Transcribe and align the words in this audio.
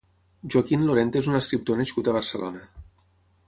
Joaquín 0.53 0.85
Lorente 0.87 1.21
és 1.23 1.29
un 1.33 1.39
escriptor 1.41 1.79
nascut 1.83 2.09
a 2.13 2.19
Barcelona. 2.19 2.67